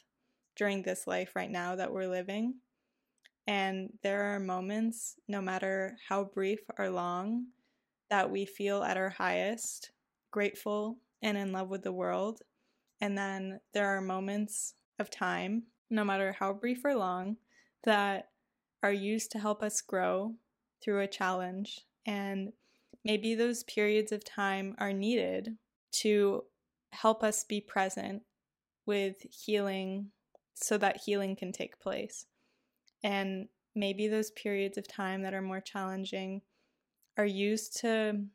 during 0.59 0.83
this 0.83 1.07
life 1.07 1.35
right 1.35 1.49
now 1.49 1.77
that 1.77 1.91
we're 1.91 2.05
living. 2.05 2.55
And 3.47 3.91
there 4.03 4.35
are 4.35 4.39
moments, 4.39 5.15
no 5.27 5.41
matter 5.41 5.95
how 6.07 6.25
brief 6.25 6.59
or 6.77 6.89
long, 6.89 7.47
that 8.09 8.29
we 8.29 8.45
feel 8.45 8.83
at 8.83 8.97
our 8.97 9.09
highest, 9.09 9.91
grateful 10.31 10.97
and 11.21 11.37
in 11.37 11.53
love 11.53 11.69
with 11.69 11.83
the 11.83 11.93
world. 11.93 12.41
And 13.01 13.17
then 13.17 13.59
there 13.73 13.87
are 13.87 14.01
moments 14.01 14.73
of 14.99 15.09
time, 15.09 15.63
no 15.89 16.03
matter 16.03 16.35
how 16.37 16.53
brief 16.53 16.83
or 16.83 16.95
long, 16.95 17.37
that 17.83 18.29
are 18.83 18.91
used 18.91 19.31
to 19.31 19.39
help 19.39 19.63
us 19.63 19.81
grow 19.81 20.35
through 20.83 21.01
a 21.01 21.07
challenge. 21.07 21.81
And 22.05 22.53
maybe 23.03 23.35
those 23.35 23.63
periods 23.63 24.11
of 24.11 24.23
time 24.25 24.75
are 24.79 24.93
needed 24.93 25.57
to 25.91 26.43
help 26.91 27.23
us 27.23 27.43
be 27.43 27.61
present 27.61 28.23
with 28.85 29.17
healing 29.45 30.11
so 30.55 30.77
that 30.77 31.01
healing 31.05 31.35
can 31.35 31.51
take 31.51 31.79
place. 31.79 32.25
And 33.03 33.47
maybe 33.75 34.07
those 34.07 34.31
periods 34.31 34.77
of 34.77 34.87
time 34.87 35.21
that 35.21 35.33
are 35.33 35.41
more 35.41 35.61
challenging 35.61 36.41
are 37.17 37.25
used 37.25 37.79
to 37.81 38.25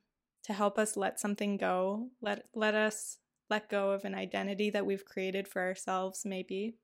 to 0.44 0.52
help 0.52 0.78
us 0.78 0.94
let 0.96 1.18
something 1.18 1.56
go, 1.56 2.08
let 2.20 2.44
let 2.54 2.74
us 2.74 3.18
let 3.50 3.68
go 3.68 3.90
of 3.90 4.04
an 4.04 4.14
identity 4.14 4.70
that 4.70 4.86
we've 4.86 5.04
created 5.04 5.46
for 5.46 5.62
ourselves 5.62 6.22
maybe. 6.24 6.76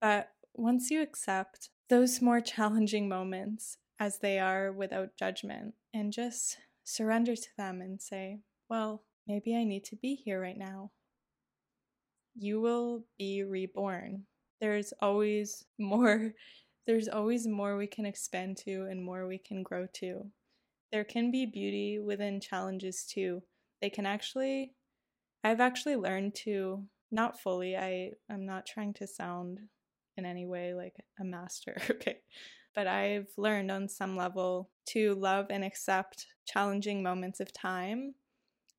But 0.00 0.30
once 0.54 0.90
you 0.90 1.02
accept 1.02 1.70
those 1.88 2.22
more 2.22 2.40
challenging 2.40 3.08
moments 3.08 3.78
as 3.98 4.18
they 4.18 4.38
are 4.38 4.72
without 4.72 5.16
judgment 5.18 5.74
and 5.92 6.12
just 6.12 6.58
surrender 6.84 7.36
to 7.36 7.48
them 7.58 7.80
and 7.80 8.00
say, 8.00 8.40
well, 8.68 9.02
maybe 9.26 9.54
I 9.54 9.64
need 9.64 9.84
to 9.84 9.96
be 9.96 10.14
here 10.14 10.40
right 10.40 10.56
now. 10.56 10.90
You 12.34 12.60
will 12.60 13.04
be 13.18 13.42
reborn 13.42 14.24
there's 14.60 14.92
always 15.00 15.64
more 15.78 16.32
there's 16.86 17.08
always 17.08 17.46
more 17.46 17.76
we 17.76 17.86
can 17.86 18.06
expand 18.06 18.56
to 18.56 18.86
and 18.90 19.04
more 19.04 19.26
we 19.26 19.38
can 19.38 19.62
grow 19.62 19.86
to. 19.92 20.24
There 20.90 21.04
can 21.04 21.30
be 21.30 21.46
beauty 21.46 22.00
within 22.00 22.40
challenges 22.40 23.04
too. 23.04 23.42
They 23.80 23.90
can 23.90 24.06
actually 24.06 24.72
I've 25.42 25.60
actually 25.60 25.96
learned 25.96 26.34
to 26.44 26.84
not 27.10 27.40
fully. 27.40 27.76
I 27.76 28.12
I'm 28.30 28.46
not 28.46 28.66
trying 28.66 28.94
to 28.94 29.06
sound 29.06 29.60
in 30.16 30.24
any 30.24 30.46
way 30.46 30.74
like 30.74 30.96
a 31.18 31.24
master, 31.24 31.76
okay? 31.90 32.18
But 32.74 32.86
I've 32.86 33.28
learned 33.36 33.70
on 33.70 33.88
some 33.88 34.16
level 34.16 34.70
to 34.90 35.14
love 35.14 35.46
and 35.50 35.64
accept 35.64 36.26
challenging 36.46 37.02
moments 37.02 37.40
of 37.40 37.52
time 37.52 38.14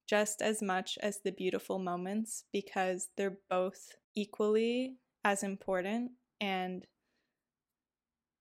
just 0.07 0.41
as 0.41 0.61
much 0.61 0.97
as 1.01 1.21
the 1.23 1.31
beautiful 1.31 1.79
moments 1.79 2.43
because 2.51 3.09
they're 3.15 3.37
both 3.49 3.95
equally 4.15 4.97
as 5.23 5.41
important 5.41 6.11
and 6.41 6.85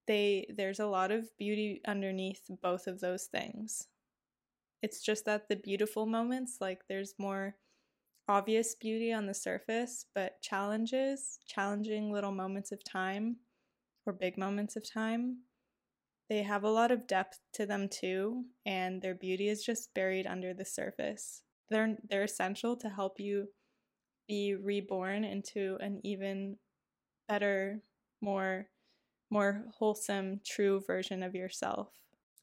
they 0.08 0.46
there's 0.56 0.80
a 0.80 0.86
lot 0.86 1.12
of 1.12 1.28
beauty 1.38 1.80
underneath 1.86 2.42
both 2.60 2.88
of 2.88 2.98
those 3.00 3.26
things. 3.26 3.86
It's 4.82 5.00
just 5.00 5.26
that 5.26 5.48
the 5.48 5.56
beautiful 5.56 6.06
moments 6.06 6.56
like 6.60 6.80
there's 6.88 7.14
more 7.18 7.54
obvious 8.30 8.76
beauty 8.76 9.12
on 9.12 9.26
the 9.26 9.34
surface, 9.34 10.06
but 10.14 10.40
challenges, 10.40 11.40
challenging 11.48 12.12
little 12.12 12.30
moments 12.30 12.70
of 12.70 12.82
time 12.84 13.36
or 14.06 14.12
big 14.12 14.38
moments 14.38 14.76
of 14.76 14.88
time, 14.88 15.38
they 16.28 16.44
have 16.44 16.62
a 16.62 16.70
lot 16.70 16.92
of 16.92 17.08
depth 17.08 17.40
to 17.54 17.66
them 17.66 17.88
too, 17.88 18.44
and 18.64 19.02
their 19.02 19.16
beauty 19.16 19.48
is 19.48 19.64
just 19.64 19.92
buried 19.94 20.28
under 20.28 20.54
the 20.54 20.64
surface. 20.64 21.42
They're 21.70 21.96
they're 22.08 22.22
essential 22.22 22.76
to 22.76 22.88
help 22.88 23.18
you 23.18 23.48
be 24.28 24.54
reborn 24.54 25.24
into 25.24 25.76
an 25.80 26.00
even 26.04 26.56
better, 27.28 27.82
more 28.20 28.68
more 29.28 29.64
wholesome, 29.76 30.40
true 30.46 30.80
version 30.86 31.24
of 31.24 31.34
yourself. 31.34 31.88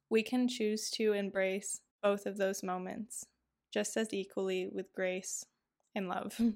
We 0.09 0.21
can 0.21 0.49
choose 0.49 0.89
to 0.91 1.13
embrace 1.13 1.79
both 2.03 2.25
of 2.25 2.37
those 2.37 2.61
moments 2.61 3.25
just 3.73 3.95
as 3.95 4.13
equally 4.13 4.67
with 4.69 4.93
grace 4.93 5.45
and 5.97 6.07
love. 6.07 6.35
Mm. 6.39 6.55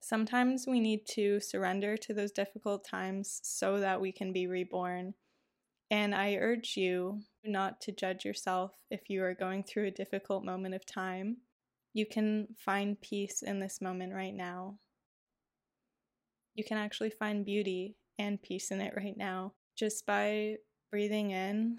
Sometimes 0.00 0.66
we 0.66 0.80
need 0.80 1.06
to 1.10 1.40
surrender 1.40 1.96
to 1.96 2.14
those 2.14 2.32
difficult 2.32 2.84
times 2.84 3.40
so 3.42 3.80
that 3.80 4.00
we 4.00 4.12
can 4.12 4.32
be 4.32 4.46
reborn. 4.46 5.14
And 5.90 6.14
I 6.14 6.36
urge 6.36 6.76
you 6.76 7.20
not 7.44 7.80
to 7.82 7.92
judge 7.92 8.24
yourself 8.24 8.72
if 8.90 9.10
you 9.10 9.22
are 9.24 9.34
going 9.34 9.64
through 9.64 9.88
a 9.88 9.92
difficult 9.92 10.44
moment 10.44 10.74
of 10.74 10.86
time. 10.86 11.38
You 11.92 12.06
can 12.06 12.48
find 12.56 13.00
peace 13.00 13.42
in 13.42 13.58
this 13.58 13.80
moment 13.80 14.14
right 14.14 14.34
now. 14.34 14.78
You 16.54 16.64
can 16.64 16.78
actually 16.78 17.10
find 17.10 17.44
beauty 17.44 17.96
and 18.18 18.40
peace 18.40 18.70
in 18.70 18.80
it 18.80 18.94
right 18.96 19.16
now 19.16 19.54
just 19.76 20.06
by 20.06 20.56
breathing 20.90 21.30
in 21.30 21.78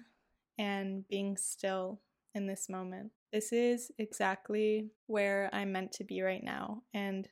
and 0.58 1.06
being 1.08 1.36
still 1.36 2.00
in 2.34 2.46
this 2.46 2.68
moment. 2.68 3.12
This 3.32 3.50
is 3.50 3.90
exactly 3.98 4.90
where 5.06 5.48
I'm 5.54 5.72
meant 5.72 5.92
to 5.92 6.04
be 6.04 6.20
right 6.20 6.44
now. 6.44 6.82
And 6.92 7.28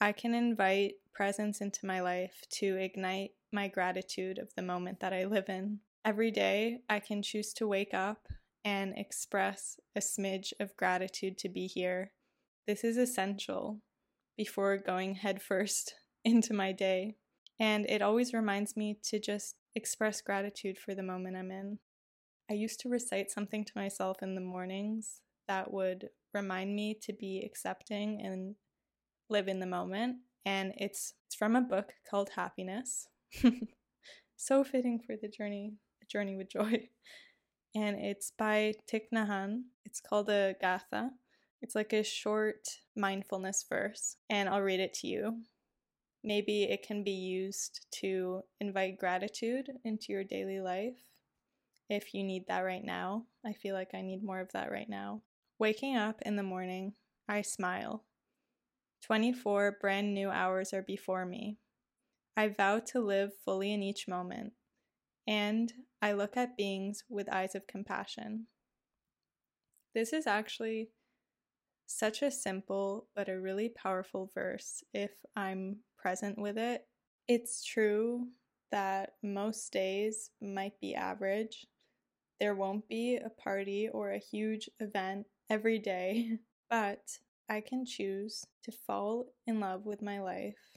I 0.00 0.12
can 0.12 0.34
invite 0.34 0.94
presence 1.12 1.60
into 1.60 1.84
my 1.84 2.00
life 2.00 2.44
to 2.52 2.76
ignite 2.76 3.32
my 3.52 3.68
gratitude 3.68 4.38
of 4.38 4.54
the 4.54 4.62
moment 4.62 5.00
that 5.00 5.12
I 5.12 5.24
live 5.24 5.48
in. 5.48 5.80
Every 6.04 6.30
day, 6.30 6.78
I 6.88 7.00
can 7.00 7.22
choose 7.22 7.52
to 7.54 7.66
wake 7.66 7.92
up 7.92 8.28
and 8.64 8.96
express 8.96 9.78
a 9.94 10.00
smidge 10.00 10.52
of 10.60 10.76
gratitude 10.76 11.36
to 11.38 11.48
be 11.48 11.66
here. 11.66 12.12
This 12.66 12.82
is 12.82 12.96
essential 12.96 13.82
before 14.36 14.76
going 14.78 15.16
headfirst 15.16 15.94
into 16.24 16.54
my 16.54 16.72
day. 16.72 17.16
And 17.58 17.86
it 17.88 18.02
always 18.02 18.32
reminds 18.32 18.76
me 18.76 18.98
to 19.04 19.18
just 19.18 19.56
express 19.74 20.20
gratitude 20.20 20.78
for 20.78 20.94
the 20.94 21.02
moment 21.02 21.36
I'm 21.36 21.50
in. 21.50 21.78
I 22.50 22.54
used 22.54 22.80
to 22.80 22.88
recite 22.88 23.30
something 23.30 23.64
to 23.64 23.72
myself 23.74 24.22
in 24.22 24.34
the 24.34 24.40
mornings 24.40 25.20
that 25.48 25.72
would 25.72 26.10
remind 26.32 26.74
me 26.74 26.94
to 27.02 27.12
be 27.12 27.42
accepting 27.44 28.20
and 28.22 28.54
live 29.28 29.48
in 29.48 29.60
the 29.60 29.66
moment. 29.66 30.18
And 30.44 30.72
it's, 30.76 31.14
it's 31.26 31.34
from 31.34 31.56
a 31.56 31.60
book 31.60 31.94
called 32.08 32.30
Happiness. 32.36 33.08
so 34.36 34.62
fitting 34.62 35.00
for 35.04 35.16
the 35.16 35.28
journey, 35.28 35.74
a 36.02 36.06
journey 36.06 36.36
with 36.36 36.50
joy. 36.50 36.88
And 37.74 37.98
it's 38.00 38.30
by 38.30 38.72
Thich 38.90 39.10
Nhat. 39.12 39.60
It's 39.84 40.00
called 40.00 40.30
a 40.30 40.54
Gatha. 40.62 41.10
It's 41.60 41.74
like 41.74 41.92
a 41.92 42.02
short 42.02 42.66
mindfulness 42.96 43.66
verse, 43.68 44.16
and 44.30 44.48
I'll 44.48 44.62
read 44.62 44.80
it 44.80 44.94
to 44.94 45.08
you. 45.08 45.42
Maybe 46.24 46.62
it 46.62 46.86
can 46.86 47.04
be 47.04 47.10
used 47.10 47.84
to 48.00 48.40
invite 48.60 48.98
gratitude 48.98 49.72
into 49.84 50.06
your 50.14 50.24
daily 50.24 50.58
life 50.60 50.96
if 51.88 52.14
you 52.14 52.24
need 52.24 52.46
that 52.48 52.60
right 52.60 52.84
now. 52.84 53.26
I 53.44 53.52
feel 53.52 53.74
like 53.74 53.94
I 53.94 54.02
need 54.02 54.22
more 54.22 54.40
of 54.40 54.52
that 54.52 54.70
right 54.70 54.88
now. 54.88 55.22
Waking 55.58 55.96
up 55.96 56.20
in 56.22 56.36
the 56.36 56.42
morning, 56.42 56.94
I 57.28 57.42
smile. 57.42 58.04
24 59.02 59.78
brand 59.80 60.14
new 60.14 60.30
hours 60.30 60.72
are 60.72 60.82
before 60.82 61.24
me. 61.24 61.58
I 62.36 62.48
vow 62.48 62.80
to 62.92 63.00
live 63.00 63.32
fully 63.44 63.72
in 63.72 63.82
each 63.82 64.08
moment, 64.08 64.52
and 65.26 65.72
I 66.02 66.12
look 66.12 66.36
at 66.36 66.56
beings 66.56 67.04
with 67.08 67.32
eyes 67.32 67.54
of 67.54 67.66
compassion. 67.66 68.46
This 69.94 70.12
is 70.12 70.26
actually 70.26 70.90
such 71.86 72.20
a 72.20 72.30
simple 72.30 73.06
but 73.14 73.28
a 73.28 73.40
really 73.40 73.70
powerful 73.70 74.30
verse 74.34 74.82
if 74.92 75.12
I'm 75.34 75.78
present 75.96 76.36
with 76.36 76.58
it. 76.58 76.82
It's 77.28 77.64
true 77.64 78.26
that 78.70 79.14
most 79.22 79.72
days 79.72 80.30
might 80.42 80.78
be 80.80 80.94
average, 80.94 81.66
there 82.40 82.54
won't 82.54 82.88
be 82.88 83.16
a 83.16 83.30
party 83.30 83.88
or 83.88 84.10
a 84.10 84.18
huge 84.18 84.68
event 84.80 85.26
every 85.48 85.78
day, 85.78 86.38
but 86.70 87.18
I 87.48 87.60
can 87.60 87.84
choose 87.86 88.44
to 88.64 88.72
fall 88.72 89.26
in 89.46 89.60
love 89.60 89.86
with 89.86 90.02
my 90.02 90.20
life 90.20 90.76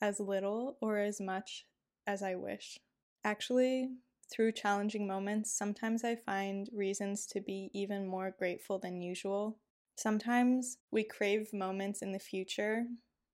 as 0.00 0.20
little 0.20 0.76
or 0.80 0.98
as 0.98 1.20
much 1.20 1.66
as 2.06 2.22
I 2.22 2.34
wish. 2.34 2.78
Actually, 3.24 3.90
through 4.32 4.52
challenging 4.52 5.06
moments, 5.06 5.56
sometimes 5.56 6.04
I 6.04 6.16
find 6.16 6.68
reasons 6.72 7.26
to 7.26 7.40
be 7.40 7.70
even 7.72 8.06
more 8.06 8.34
grateful 8.36 8.78
than 8.78 9.00
usual. 9.00 9.58
Sometimes 9.96 10.78
we 10.90 11.04
crave 11.04 11.52
moments 11.52 12.02
in 12.02 12.12
the 12.12 12.18
future 12.18 12.84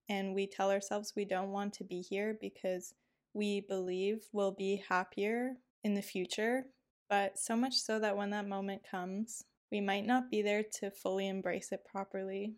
and 0.09 0.35
we 0.35 0.47
tell 0.47 0.71
ourselves 0.71 1.15
we 1.17 1.25
don't 1.25 1.51
want 1.51 1.73
to 1.75 1.85
be 1.85 2.01
here 2.01 2.37
because 2.41 2.95
we 3.35 3.61
believe 3.61 4.27
we'll 4.33 4.53
be 4.53 4.83
happier 4.89 5.55
in 5.83 5.95
the 5.95 6.03
future 6.03 6.67
but 7.13 7.39
so 7.39 7.55
much 7.55 7.75
so 7.75 7.99
that 7.99 8.17
when 8.17 8.31
that 8.31 8.49
moment 8.49 8.81
comes, 8.91 9.45
we 9.71 9.83
might 9.83 10.07
not 10.07 10.31
be 10.31 10.41
there 10.41 10.63
to 10.63 10.91
fully 10.91 11.29
embrace 11.29 11.71
it 11.71 11.85
properly. 11.85 12.55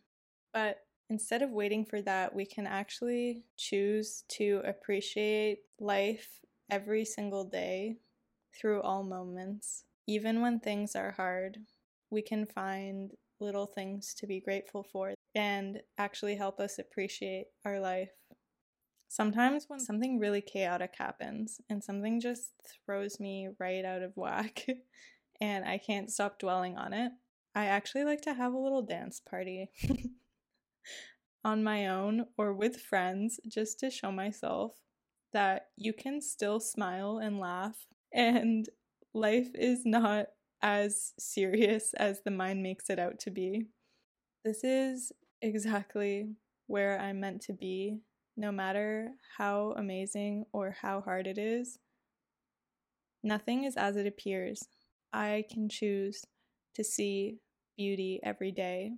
But 0.52 0.76
instead 1.10 1.42
of 1.42 1.50
waiting 1.50 1.84
for 1.84 2.00
that, 2.02 2.32
we 2.32 2.46
can 2.46 2.64
actually 2.64 3.42
choose 3.56 4.22
to 4.28 4.62
appreciate 4.64 5.62
life 5.80 6.38
every 6.70 7.04
single 7.04 7.42
day 7.42 7.96
through 8.56 8.80
all 8.82 9.02
moments. 9.02 9.86
Even 10.06 10.40
when 10.40 10.60
things 10.60 10.94
are 10.94 11.10
hard, 11.10 11.58
we 12.10 12.22
can 12.22 12.46
find 12.46 13.10
little 13.40 13.66
things 13.66 14.14
to 14.18 14.26
be 14.28 14.38
grateful 14.38 14.84
for 14.84 15.14
and 15.34 15.80
actually 15.98 16.36
help 16.36 16.60
us 16.60 16.78
appreciate 16.78 17.46
our 17.64 17.80
life. 17.80 18.12
Sometimes 19.14 19.66
when 19.68 19.78
something 19.78 20.18
really 20.18 20.40
chaotic 20.40 20.96
happens 20.98 21.60
and 21.70 21.84
something 21.84 22.20
just 22.20 22.50
throws 22.84 23.20
me 23.20 23.48
right 23.60 23.84
out 23.84 24.02
of 24.02 24.16
whack 24.16 24.66
and 25.40 25.64
I 25.64 25.78
can't 25.78 26.10
stop 26.10 26.40
dwelling 26.40 26.76
on 26.76 26.92
it, 26.92 27.12
I 27.54 27.66
actually 27.66 28.02
like 28.02 28.22
to 28.22 28.34
have 28.34 28.52
a 28.52 28.58
little 28.58 28.82
dance 28.82 29.20
party 29.20 29.70
on 31.44 31.62
my 31.62 31.86
own 31.86 32.26
or 32.36 32.54
with 32.54 32.80
friends 32.80 33.38
just 33.46 33.78
to 33.78 33.88
show 33.88 34.10
myself 34.10 34.72
that 35.32 35.66
you 35.76 35.92
can 35.92 36.20
still 36.20 36.58
smile 36.58 37.18
and 37.18 37.38
laugh 37.38 37.86
and 38.12 38.68
life 39.12 39.50
is 39.54 39.86
not 39.86 40.26
as 40.60 41.12
serious 41.20 41.94
as 41.94 42.22
the 42.24 42.32
mind 42.32 42.64
makes 42.64 42.90
it 42.90 42.98
out 42.98 43.20
to 43.20 43.30
be. 43.30 43.66
This 44.44 44.64
is 44.64 45.12
exactly 45.40 46.30
where 46.66 46.98
I'm 46.98 47.20
meant 47.20 47.42
to 47.42 47.52
be 47.52 48.00
no 48.36 48.50
matter 48.50 49.12
how 49.38 49.74
amazing 49.76 50.44
or 50.52 50.76
how 50.82 51.00
hard 51.00 51.26
it 51.26 51.38
is, 51.38 51.78
nothing 53.22 53.64
is 53.64 53.76
as 53.76 53.96
it 53.96 54.06
appears. 54.06 54.64
I 55.12 55.44
can 55.50 55.68
choose 55.68 56.24
to 56.74 56.84
see 56.84 57.38
beauty 57.76 58.20
every 58.22 58.52
day, 58.52 58.92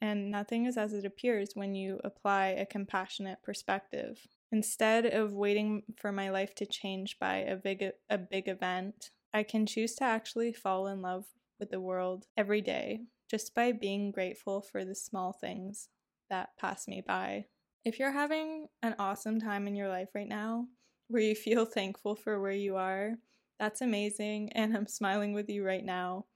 and 0.00 0.30
nothing 0.30 0.66
is 0.66 0.76
as 0.76 0.92
it 0.92 1.04
appears 1.04 1.50
when 1.54 1.74
you 1.74 2.00
apply 2.04 2.48
a 2.48 2.66
compassionate 2.66 3.42
perspective. 3.42 4.18
Instead 4.52 5.06
of 5.06 5.34
waiting 5.34 5.82
for 5.96 6.10
my 6.10 6.30
life 6.30 6.54
to 6.56 6.66
change 6.66 7.18
by 7.18 7.36
a 7.36 7.56
big 7.56 7.84
a 8.08 8.18
big 8.18 8.48
event, 8.48 9.10
I 9.32 9.42
can 9.44 9.66
choose 9.66 9.94
to 9.96 10.04
actually 10.04 10.52
fall 10.52 10.86
in 10.88 11.02
love 11.02 11.26
with 11.58 11.70
the 11.70 11.80
world 11.80 12.26
every 12.36 12.60
day 12.62 13.02
just 13.30 13.54
by 13.54 13.70
being 13.70 14.10
grateful 14.10 14.60
for 14.60 14.84
the 14.84 14.94
small 14.94 15.32
things 15.32 15.88
that 16.30 16.50
pass 16.58 16.88
me 16.88 17.00
by. 17.06 17.46
If 17.82 17.98
you're 17.98 18.12
having 18.12 18.68
an 18.82 18.94
awesome 18.98 19.40
time 19.40 19.66
in 19.66 19.74
your 19.74 19.88
life 19.88 20.10
right 20.14 20.28
now, 20.28 20.66
where 21.08 21.22
you 21.22 21.34
feel 21.34 21.64
thankful 21.66 22.14
for 22.14 22.38
where 22.38 22.52
you 22.52 22.76
are, 22.76 23.14
that's 23.58 23.80
amazing, 23.80 24.52
and 24.52 24.76
I'm 24.76 24.86
smiling 24.86 25.32
with 25.32 25.48
you 25.48 25.64
right 25.64 25.84
now. 25.84 26.26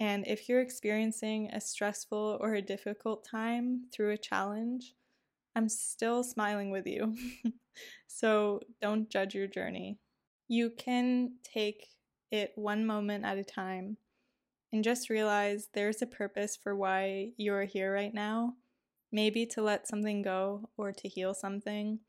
And 0.00 0.26
if 0.26 0.48
you're 0.48 0.60
experiencing 0.60 1.50
a 1.52 1.60
stressful 1.60 2.38
or 2.40 2.54
a 2.54 2.62
difficult 2.62 3.24
time 3.24 3.84
through 3.92 4.10
a 4.10 4.18
challenge, 4.18 4.94
I'm 5.54 5.68
still 5.68 6.24
smiling 6.24 6.70
with 6.72 6.88
you. 6.88 7.16
so 8.08 8.60
don't 8.80 9.08
judge 9.10 9.34
your 9.36 9.46
journey. 9.46 9.98
You 10.48 10.70
can 10.70 11.34
take 11.44 11.86
it 12.32 12.52
one 12.56 12.84
moment 12.84 13.24
at 13.24 13.38
a 13.38 13.44
time 13.44 13.96
and 14.72 14.82
just 14.82 15.08
realize 15.08 15.68
there's 15.72 16.02
a 16.02 16.06
purpose 16.06 16.56
for 16.60 16.74
why 16.74 17.30
you're 17.36 17.64
here 17.64 17.92
right 17.92 18.12
now 18.12 18.54
maybe 19.12 19.44
to 19.46 19.62
let 19.62 19.86
something 19.86 20.22
go 20.22 20.70
or 20.76 20.90
to 20.90 21.08
heal 21.08 21.34
something, 21.34 22.00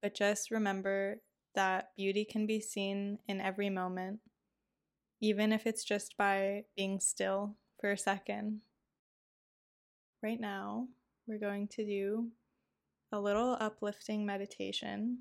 but 0.00 0.14
just 0.14 0.50
remember 0.50 1.20
that 1.54 1.90
beauty 1.96 2.24
can 2.24 2.46
be 2.46 2.60
seen 2.60 3.18
in 3.28 3.40
every 3.40 3.68
moment, 3.68 4.20
even 5.20 5.52
if 5.52 5.66
it's 5.66 5.84
just 5.84 6.16
by 6.16 6.64
being 6.76 7.00
still 7.00 7.56
for 7.80 7.90
a 7.90 7.98
second. 7.98 8.60
Right 10.22 10.40
now, 10.40 10.86
we're 11.26 11.38
going 11.38 11.68
to 11.68 11.84
do 11.84 12.28
a 13.10 13.20
little 13.20 13.56
uplifting 13.60 14.24
meditation. 14.24 15.18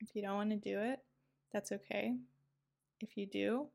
If 0.00 0.14
you 0.14 0.22
don't 0.22 0.36
want 0.36 0.50
to 0.50 0.56
do 0.56 0.80
it, 0.80 0.98
that's 1.52 1.72
okay. 1.72 2.16
If 3.00 3.16
you 3.16 3.26
do, 3.26 3.68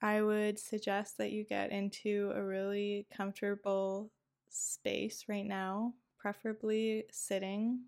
I 0.00 0.22
would 0.22 0.58
suggest 0.58 1.18
that 1.18 1.32
you 1.32 1.44
get 1.44 1.72
into 1.72 2.32
a 2.34 2.42
really 2.42 3.06
comfortable 3.14 4.10
space 4.48 5.24
right 5.28 5.46
now, 5.46 5.94
preferably 6.18 7.04
sitting 7.10 7.80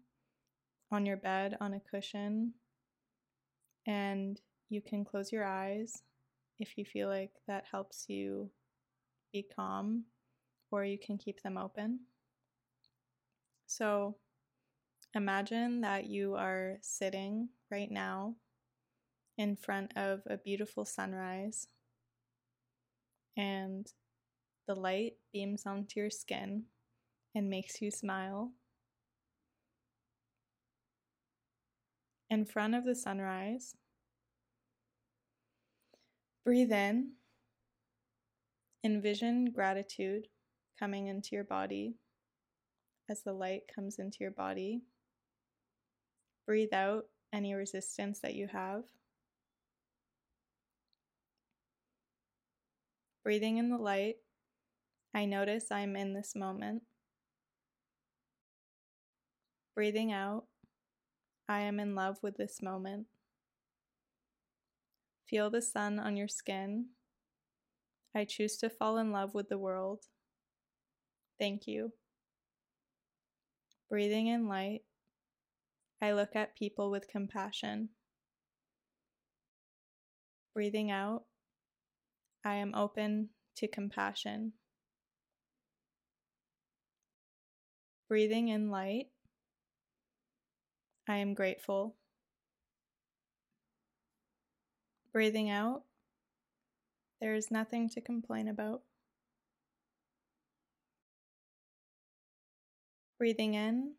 on 0.91 1.07
your 1.07 1.17
bed 1.17 1.57
on 1.61 1.75
a 1.75 1.81
cushion. 1.81 2.55
And 3.87 4.41
you 4.69 4.81
can 4.81 5.05
close 5.05 5.33
your 5.33 5.45
eyes 5.45 6.03
if 6.59 6.77
you 6.77 6.85
feel 6.85 7.09
like 7.09 7.33
that 7.47 7.65
helps 7.71 8.09
you 8.09 8.51
be 9.33 9.47
calm, 9.55 10.05
or 10.71 10.85
you 10.85 10.99
can 10.99 11.19
keep 11.19 11.43
them 11.43 11.59
open. 11.59 12.01
So 13.67 14.17
imagine 15.15 15.81
that 15.83 16.07
you 16.07 16.35
are 16.35 16.79
sitting 16.81 17.49
right 17.71 17.91
now 17.91 18.37
in 19.39 19.57
front 19.57 19.97
of 19.97 20.23
a 20.27 20.37
beautiful 20.37 20.85
sunrise 20.85 21.69
and 23.37 23.87
the 24.67 24.75
light 24.75 25.15
beams 25.33 25.65
onto 25.67 26.01
your 26.01 26.11
skin 26.11 26.65
and 27.35 27.49
makes 27.49 27.81
you 27.81 27.91
smile. 27.91 28.53
In 32.29 32.45
front 32.45 32.75
of 32.75 32.85
the 32.85 32.95
sunrise, 32.95 33.75
breathe 36.45 36.73
in, 36.73 37.13
envision 38.85 39.47
gratitude 39.53 40.27
coming 40.79 41.07
into 41.07 41.31
your 41.33 41.45
body 41.45 41.95
as 43.09 43.23
the 43.23 43.33
light 43.33 43.63
comes 43.73 43.99
into 43.99 44.19
your 44.21 44.33
body. 44.33 44.83
Breathe 46.47 46.73
out 46.73 47.05
any 47.33 47.55
resistance 47.55 48.21
that 48.21 48.35
you 48.35 48.49
have. 48.49 48.85
Breathing 53.25 53.59
in 53.59 53.71
the 53.71 53.79
light, 53.79 54.17
I 55.17 55.25
notice 55.25 55.73
I'm 55.73 55.97
in 55.97 56.13
this 56.13 56.37
moment. 56.37 56.83
Breathing 59.75 60.13
out, 60.13 60.45
I 61.49 61.61
am 61.61 61.81
in 61.81 61.95
love 61.95 62.19
with 62.23 62.37
this 62.37 62.61
moment. 62.61 63.07
Feel 65.27 65.49
the 65.49 65.63
sun 65.63 65.99
on 65.99 66.19
your 66.19 66.29
skin. 66.29 66.89
I 68.15 68.27
choose 68.27 68.59
to 68.59 68.69
fall 68.69 68.99
in 68.99 69.11
love 69.11 69.33
with 69.33 69.49
the 69.49 69.57
world. 69.57 70.05
Thank 71.41 71.67
you. 71.67 71.95
Breathing 73.89 74.27
in 74.27 74.49
light, 74.49 74.83
I 76.03 76.13
look 76.13 76.37
at 76.37 76.59
people 76.59 76.91
with 76.91 77.09
compassion. 77.09 77.89
Breathing 80.53 80.91
out, 80.91 81.23
I 82.45 82.57
am 82.57 82.75
open 82.75 83.31
to 83.57 83.67
compassion. 83.67 84.53
Breathing 88.09 88.47
in 88.49 88.71
light, 88.71 89.09
I 91.09 91.17
am 91.17 91.35
grateful. 91.35 91.97
Breathing 95.13 95.51
out, 95.51 95.83
there 97.21 97.35
is 97.35 97.51
nothing 97.51 97.89
to 97.91 98.01
complain 98.01 98.47
about. 98.47 98.83
Breathing 103.19 103.55
in, 103.55 103.95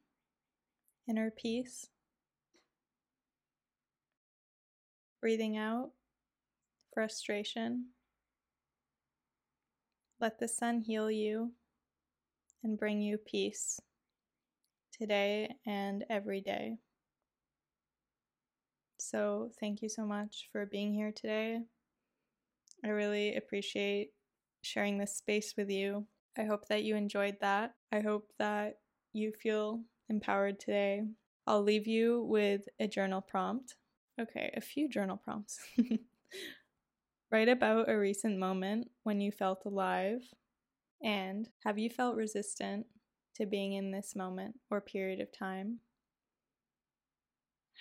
inner 1.10 1.30
peace. 1.30 1.88
Breathing 5.20 5.58
out, 5.58 5.90
frustration. 6.94 7.88
Let 10.22 10.40
the 10.40 10.48
sun 10.48 10.80
heal 10.80 11.12
you 11.12 11.52
and 12.64 12.80
bring 12.80 13.02
you 13.02 13.18
peace 13.18 13.82
today 15.00 15.56
and 15.66 16.06
every 16.10 16.42
day. 16.42 16.78
So, 19.00 19.52
thank 19.60 19.82
you 19.82 19.90
so 19.90 20.06
much 20.06 20.50
for 20.52 20.66
being 20.66 20.94
here 20.94 21.12
today. 21.12 21.60
I 22.84 22.90
really 22.90 23.36
appreciate 23.36 24.12
sharing 24.62 24.98
this 24.98 25.16
space 25.16 25.54
with 25.58 25.70
you. 25.70 26.06
I 26.38 26.44
hope 26.44 26.68
that 26.68 26.84
you 26.84 26.96
enjoyed 26.96 27.38
that. 27.42 27.74
I 27.92 28.02
hope 28.02 28.30
that 28.40 28.80
you 29.14 29.32
feel 29.32 29.82
empowered 30.10 30.60
today. 30.60 31.04
I'll 31.48 31.64
leave 31.64 31.88
you 31.88 32.24
with 32.24 32.62
a 32.80 32.88
journal 32.88 33.22
prompt. 33.22 33.76
Okay, 34.20 34.52
a 34.56 34.62
few 34.62 34.90
journal 34.90 35.18
prompts. 35.18 35.60
Write 37.32 37.50
about 37.50 37.90
a 37.90 37.98
recent 37.98 38.38
moment 38.38 38.90
when 39.04 39.22
you 39.22 39.32
felt 39.32 39.64
alive. 39.66 40.22
And 41.04 41.48
have 41.64 41.78
you 41.78 41.90
felt 41.90 42.16
resistant 42.16 42.88
to 43.38 43.46
being 43.46 43.74
in 43.74 43.92
this 43.92 44.16
moment 44.16 44.56
or 44.70 44.82
period 44.82 45.22
of 45.22 45.32
time? 45.32 45.80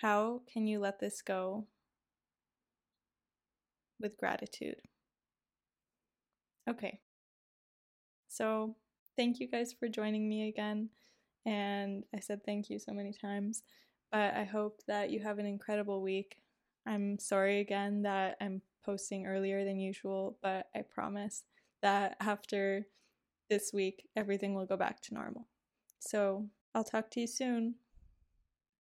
How 0.01 0.41
can 0.51 0.67
you 0.67 0.79
let 0.79 0.99
this 0.99 1.21
go 1.21 1.65
with 3.99 4.17
gratitude? 4.17 4.77
Okay. 6.69 6.99
So, 8.27 8.75
thank 9.15 9.39
you 9.39 9.47
guys 9.47 9.73
for 9.73 9.87
joining 9.87 10.29
me 10.29 10.47
again. 10.47 10.89
And 11.45 12.03
I 12.13 12.19
said 12.19 12.43
thank 12.45 12.69
you 12.69 12.77
so 12.77 12.93
many 12.93 13.13
times, 13.13 13.63
but 14.11 14.35
I 14.35 14.43
hope 14.43 14.81
that 14.87 15.09
you 15.09 15.21
have 15.21 15.39
an 15.39 15.45
incredible 15.45 16.01
week. 16.01 16.37
I'm 16.85 17.17
sorry 17.17 17.61
again 17.61 18.03
that 18.03 18.37
I'm 18.39 18.61
posting 18.85 19.25
earlier 19.25 19.65
than 19.65 19.79
usual, 19.79 20.37
but 20.43 20.67
I 20.75 20.81
promise 20.81 21.43
that 21.81 22.17
after 22.19 22.85
this 23.49 23.71
week, 23.73 24.07
everything 24.15 24.53
will 24.53 24.65
go 24.65 24.77
back 24.77 25.01
to 25.03 25.13
normal. 25.13 25.47
So 25.99 26.47
I'll 26.75 26.83
talk 26.83 27.09
to 27.11 27.21
you 27.21 27.27
soon. 27.27 27.75